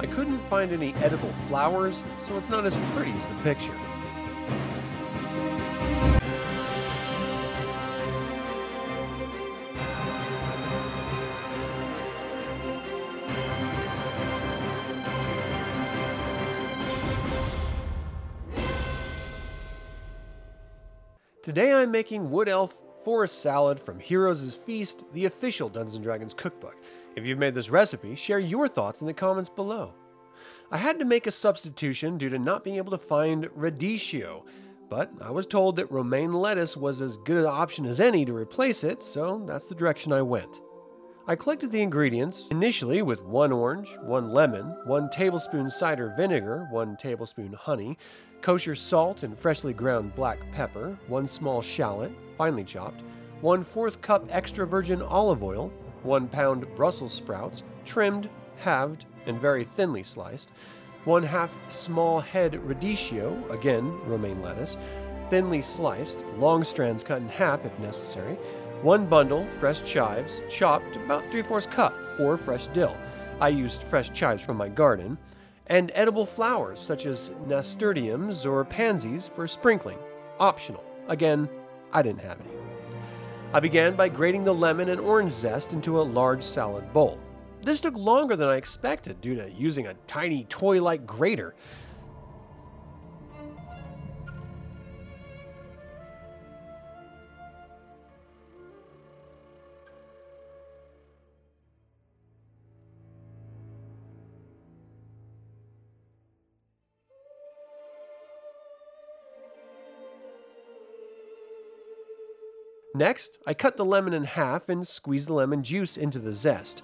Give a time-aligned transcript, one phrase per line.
[0.00, 3.74] I couldn't find any edible flowers, so it's not as pretty as the picture.
[21.42, 22.72] Today I'm making Wood Elf
[23.04, 26.76] Forest Salad from Heroes' Feast, the official Dungeons & Dragons cookbook.
[27.16, 29.92] If you've made this recipe, share your thoughts in the comments below.
[30.70, 34.44] I had to make a substitution due to not being able to find radicchio,
[34.88, 38.34] but I was told that romaine lettuce was as good an option as any to
[38.34, 40.60] replace it, so that's the direction I went.
[41.26, 46.96] I collected the ingredients initially with one orange, one lemon, one tablespoon cider vinegar, one
[46.96, 47.98] tablespoon honey,
[48.40, 53.02] kosher salt and freshly ground black pepper, one small shallot, finely chopped,
[53.40, 55.72] one fourth cup extra virgin olive oil,
[56.04, 58.28] one pound Brussels sprouts, trimmed,
[58.58, 60.50] halved, and very thinly sliced,
[61.04, 64.76] one half small head radicchio, again romaine lettuce,
[65.30, 68.34] thinly sliced, long strands cut in half if necessary,
[68.82, 72.96] one bundle fresh chives, chopped about 3 fourths cup, or fresh dill.
[73.40, 75.16] I used fresh chives from my garden,
[75.66, 79.98] and edible flowers such as nasturtiums or pansies for sprinkling.
[80.38, 80.84] Optional.
[81.08, 81.48] Again,
[81.92, 82.69] I didn't have any.
[83.52, 87.18] I began by grating the lemon and orange zest into a large salad bowl.
[87.62, 91.56] This took longer than I expected due to using a tiny toy like grater.
[113.00, 116.82] Next, I cut the lemon in half and squeeze the lemon juice into the zest.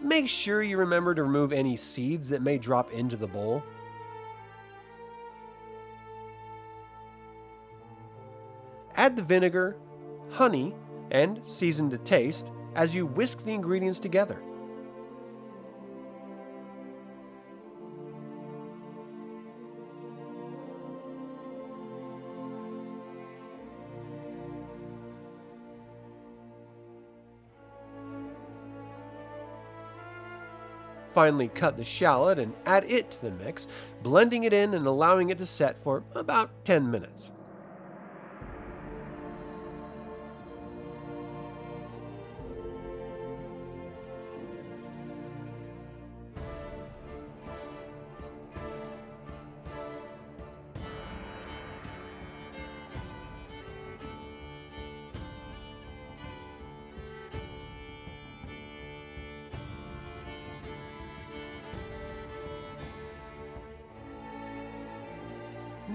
[0.00, 3.64] Make sure you remember to remove any seeds that may drop into the bowl.
[8.94, 9.76] Add the vinegar,
[10.30, 10.72] honey,
[11.10, 14.40] and season to taste as you whisk the ingredients together.
[31.16, 33.68] Finally cut the shallot and add it to the mix,
[34.02, 37.30] blending it in and allowing it to set for about 10 minutes.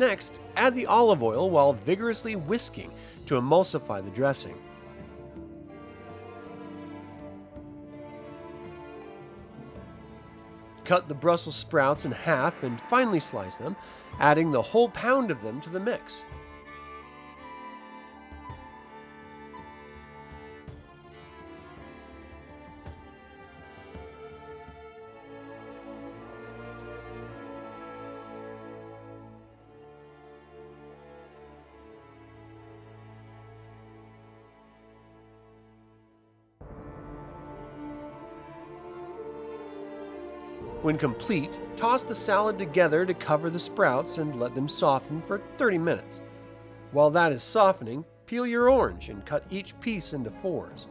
[0.00, 2.90] Next, add the olive oil while vigorously whisking
[3.26, 4.56] to emulsify the dressing.
[10.86, 13.76] Cut the Brussels sprouts in half and finely slice them,
[14.18, 16.24] adding the whole pound of them to the mix.
[40.82, 45.42] When complete, toss the salad together to cover the sprouts and let them soften for
[45.58, 46.22] 30 minutes.
[46.92, 50.86] While that is softening, peel your orange and cut each piece into fours.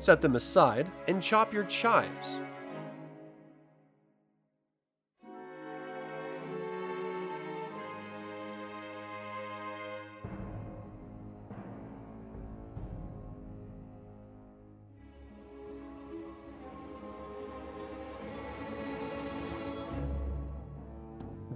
[0.00, 2.40] Set them aside and chop your chives.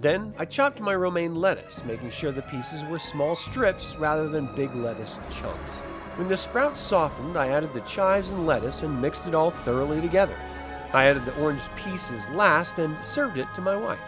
[0.01, 4.55] Then I chopped my romaine lettuce, making sure the pieces were small strips rather than
[4.55, 5.73] big lettuce chunks.
[6.15, 10.01] When the sprouts softened, I added the chives and lettuce and mixed it all thoroughly
[10.01, 10.35] together.
[10.91, 13.99] I added the orange pieces last and served it to my wife.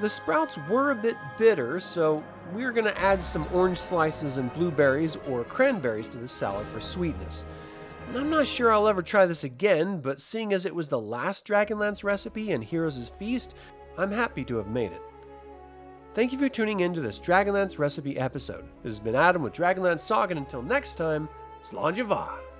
[0.00, 2.24] The sprouts were a bit bitter, so
[2.54, 6.66] we are going to add some orange slices and blueberries or cranberries to the salad
[6.68, 7.44] for sweetness.
[8.14, 11.46] I'm not sure I'll ever try this again, but seeing as it was the last
[11.46, 13.54] Dragonlance recipe in Heroes' Feast,
[13.98, 15.02] I'm happy to have made it.
[16.14, 18.64] Thank you for tuning in to this Dragonlance recipe episode.
[18.82, 21.28] This has been Adam with Dragonlance Saga, and until next time,
[21.62, 22.51] mhath.